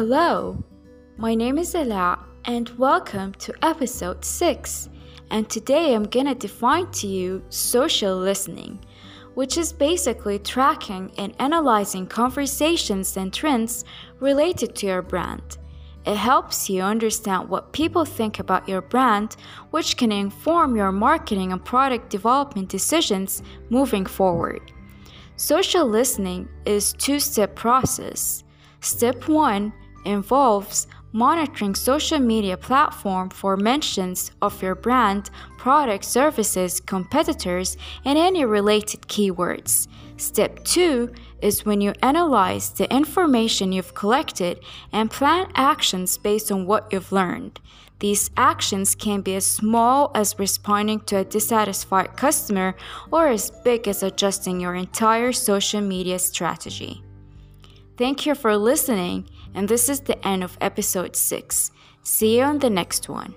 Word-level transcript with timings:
Hello, 0.00 0.62
my 1.16 1.34
name 1.34 1.58
is 1.58 1.74
Ela, 1.74 2.24
and 2.44 2.68
welcome 2.78 3.32
to 3.32 3.52
episode 3.64 4.24
6. 4.24 4.88
And 5.32 5.50
today 5.50 5.92
I'm 5.92 6.04
gonna 6.04 6.36
define 6.36 6.88
to 6.92 7.08
you 7.08 7.42
social 7.48 8.16
listening, 8.16 8.78
which 9.34 9.58
is 9.58 9.72
basically 9.72 10.38
tracking 10.38 11.10
and 11.18 11.34
analyzing 11.40 12.06
conversations 12.06 13.16
and 13.16 13.32
trends 13.32 13.84
related 14.20 14.76
to 14.76 14.86
your 14.86 15.02
brand. 15.02 15.58
It 16.06 16.16
helps 16.16 16.70
you 16.70 16.80
understand 16.82 17.48
what 17.48 17.72
people 17.72 18.04
think 18.04 18.38
about 18.38 18.68
your 18.68 18.82
brand, 18.82 19.34
which 19.72 19.96
can 19.96 20.12
inform 20.12 20.76
your 20.76 20.92
marketing 20.92 21.50
and 21.50 21.64
product 21.64 22.08
development 22.08 22.68
decisions 22.68 23.42
moving 23.68 24.06
forward. 24.06 24.70
Social 25.34 25.88
listening 25.88 26.48
is 26.66 26.92
two-step 26.92 27.56
process. 27.56 28.44
Step 28.80 29.26
1 29.26 29.72
involves 30.04 30.86
monitoring 31.12 31.74
social 31.74 32.18
media 32.18 32.56
platform 32.56 33.30
for 33.30 33.56
mentions 33.56 34.30
of 34.42 34.62
your 34.62 34.74
brand, 34.74 35.30
product, 35.56 36.04
services, 36.04 36.80
competitors, 36.80 37.76
and 38.04 38.18
any 38.18 38.44
related 38.44 39.02
keywords. 39.02 39.88
Step 40.16 40.64
2 40.64 41.12
is 41.40 41.64
when 41.64 41.80
you 41.80 41.92
analyze 42.02 42.70
the 42.70 42.92
information 42.92 43.72
you've 43.72 43.94
collected 43.94 44.60
and 44.92 45.10
plan 45.10 45.50
actions 45.54 46.18
based 46.18 46.50
on 46.50 46.66
what 46.66 46.92
you've 46.92 47.12
learned. 47.12 47.60
These 48.00 48.30
actions 48.36 48.94
can 48.94 49.22
be 49.22 49.34
as 49.34 49.46
small 49.46 50.12
as 50.14 50.38
responding 50.38 51.00
to 51.06 51.18
a 51.18 51.24
dissatisfied 51.24 52.16
customer 52.16 52.76
or 53.10 53.28
as 53.28 53.50
big 53.64 53.88
as 53.88 54.02
adjusting 54.02 54.60
your 54.60 54.74
entire 54.74 55.32
social 55.32 55.80
media 55.80 56.18
strategy. 56.18 57.02
Thank 57.98 58.26
you 58.26 58.36
for 58.36 58.56
listening, 58.56 59.28
and 59.54 59.68
this 59.68 59.88
is 59.88 59.98
the 59.98 60.24
end 60.24 60.44
of 60.44 60.56
episode 60.60 61.16
6. 61.16 61.72
See 62.04 62.38
you 62.38 62.44
on 62.44 62.60
the 62.60 62.70
next 62.70 63.08
one. 63.08 63.34